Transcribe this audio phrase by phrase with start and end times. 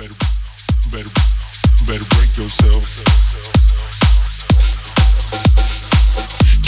[0.00, 0.14] Better,
[0.90, 1.10] better,
[1.86, 3.59] better break yourself.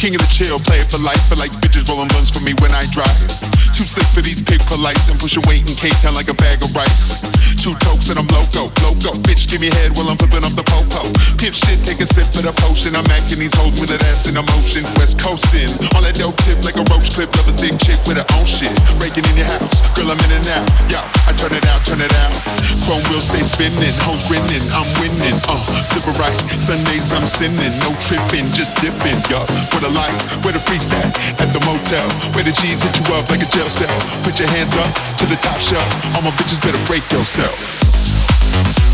[0.02, 1.22] King of the chill, play it for life.
[1.30, 3.14] But like bitches rolling blunts for me when I drive.
[3.70, 6.74] Too slick for these paper lights and pushing weight in K-Town like a bag of
[6.74, 7.22] rice.
[7.62, 9.14] Two tokes and I'm loco, loco.
[9.22, 11.06] Bitch, give me head while I'm flipping up the popo.
[11.38, 12.98] Pip shit, take a sip of the potion.
[12.98, 14.82] I'm acting these hoes with that ass in emotion.
[14.98, 17.30] West coasting, on that dope tip like a roach clip.
[17.38, 18.74] Love a thick chick with her own shit.
[18.98, 20.66] Breaking in your house, girl, I'm in and out.
[20.90, 20.98] Yo,
[21.30, 22.34] I turn it out, turn it out.
[22.90, 25.38] Chrome wheels stay spinning, hoes grinning, I'm winning.
[25.46, 25.62] Uh,
[25.94, 26.34] flip it right.
[26.58, 29.22] Sundays I'm sinning, no tripping, just dipping.
[29.30, 29.38] Yo,
[29.70, 31.08] what a life, where the freaks at?
[31.40, 33.92] At the motel, where the G's hit you up like a jail cell.
[34.24, 35.86] Put your hands up to the top shelf.
[36.16, 38.91] All my bitches better break yourself.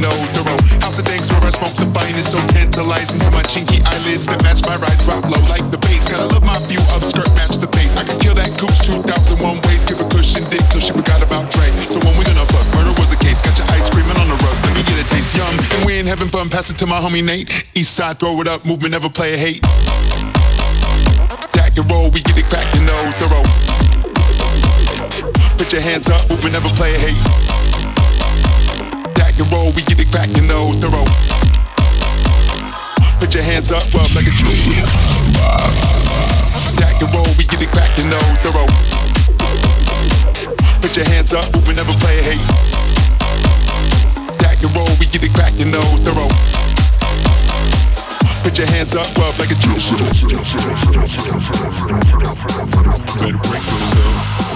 [0.00, 0.56] No thorough.
[0.80, 4.64] House of danks where I smoke the finest, so tantalizing my chinky eyelids that match
[4.64, 4.96] my ride.
[5.04, 6.08] Drop low like the bass.
[6.08, 7.94] Gotta love my view of skirt, match the face.
[7.94, 11.52] I could kill that goose 2001 ways, give a cushion dick till she forgot about
[11.52, 11.68] Dre.
[11.92, 13.44] So when we gonna fuck, murder was the case.
[13.44, 15.36] Got your ice creaming on the rug, let me get a taste.
[15.36, 16.48] Yum, and we ain't having fun.
[16.48, 17.52] Pass it to my homie Nate.
[17.76, 19.60] East side, throw it up, movement, never play a hate.
[21.52, 23.44] Jack and roll, we get it crackin' no thorough.
[25.60, 27.59] Put your hands up, move and never play a hate.
[29.40, 31.08] And roll, we get it crackin' no thorough.
[33.18, 34.76] Put your hands up, up like a tree.
[36.76, 38.68] Jack and roll, we get it crackin' no thorough.
[40.82, 42.44] Put your hands up, and never play hate.
[44.44, 46.28] Jack and roll, we get it crackin' no thorough.
[48.44, 49.80] Put your hands up, up like a tree.
[53.16, 54.49] Better break yourself.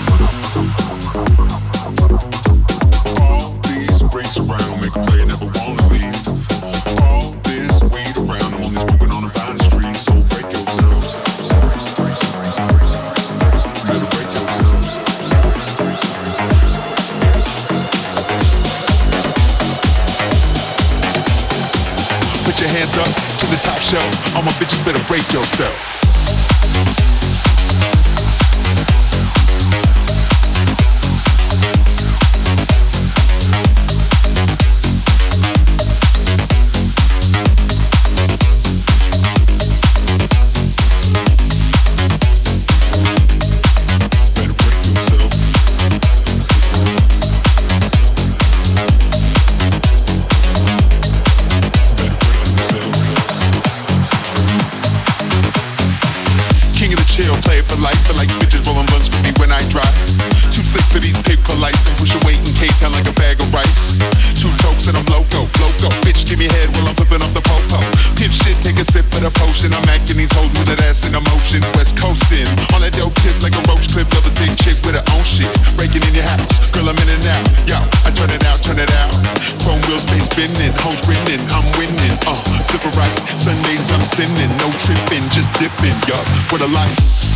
[86.50, 87.33] What a life.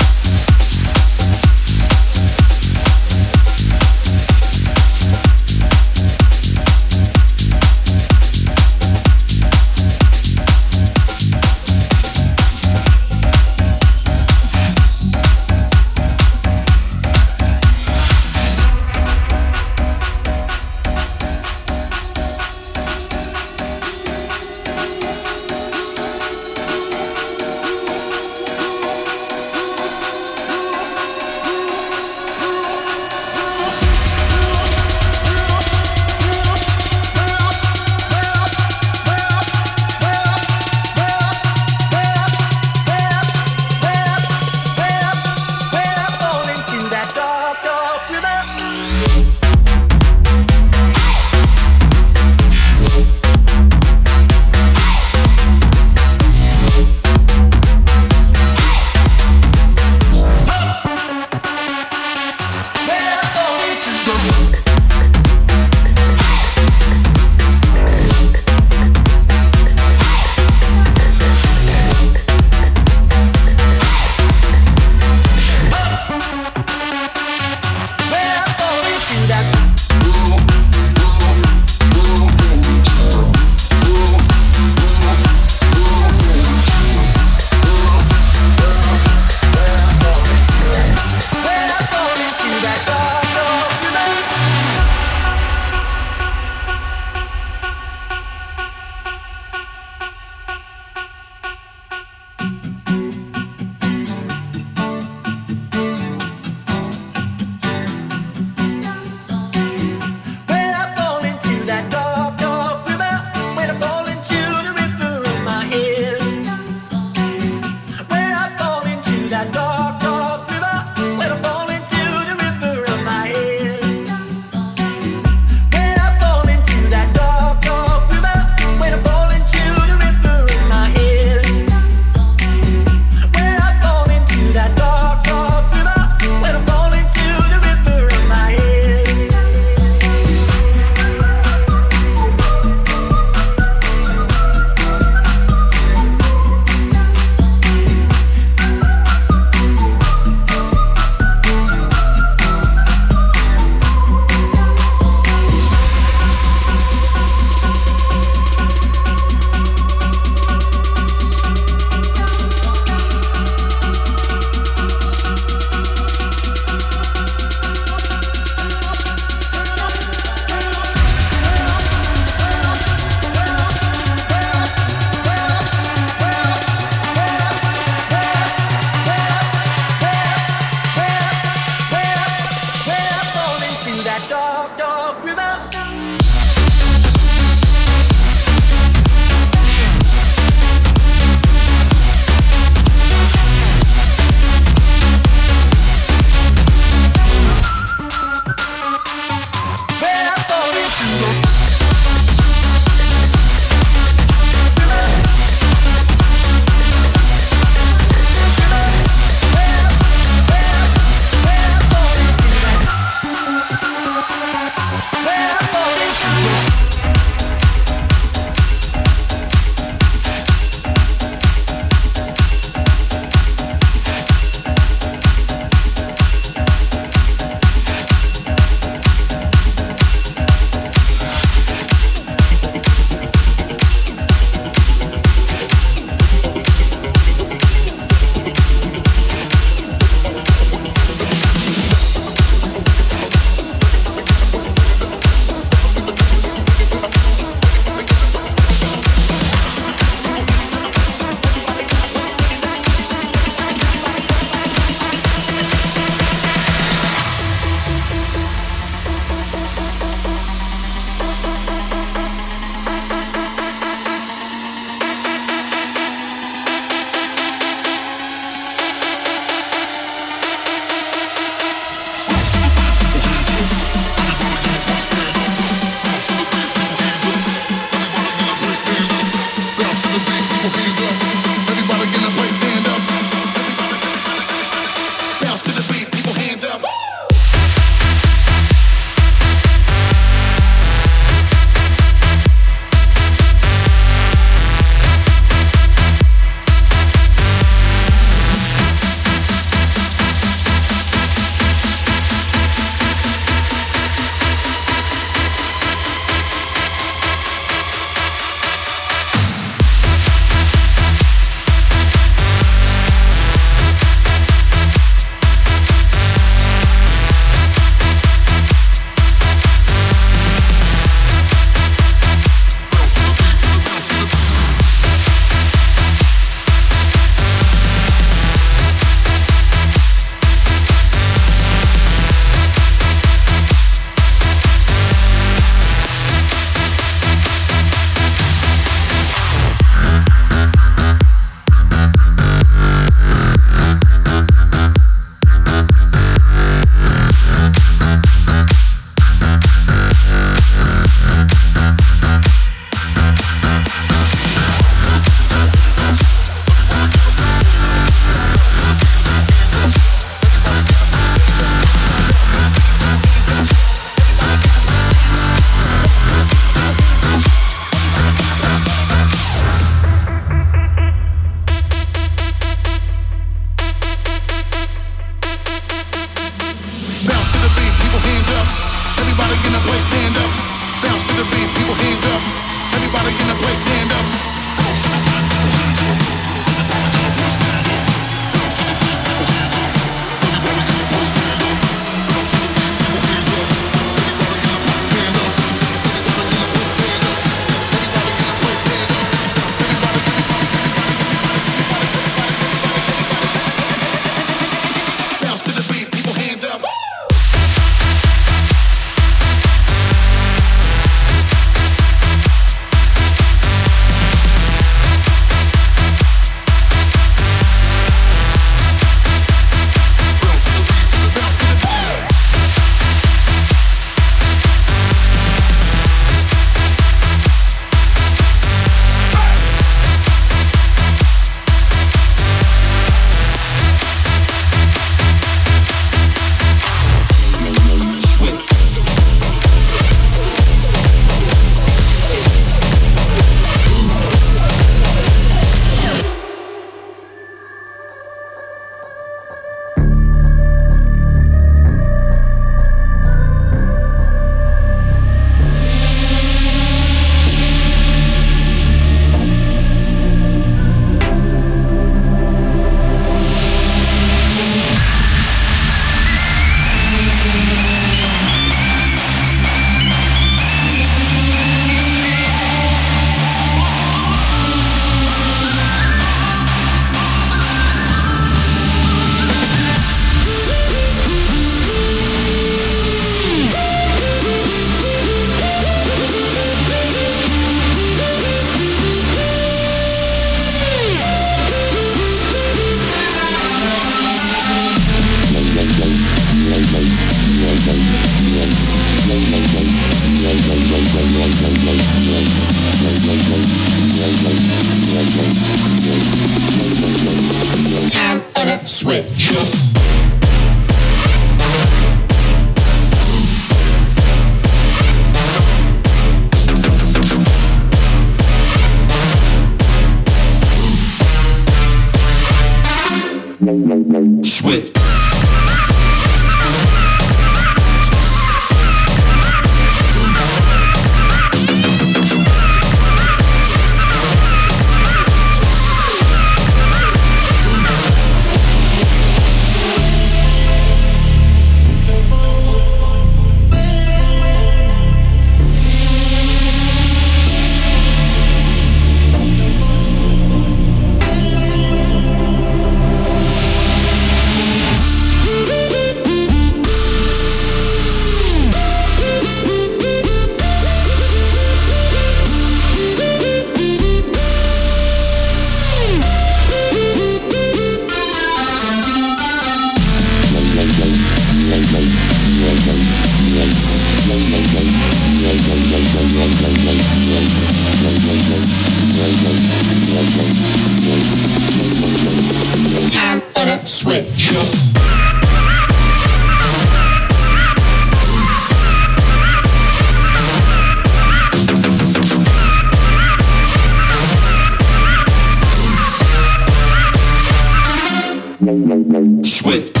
[599.43, 600.00] Switch.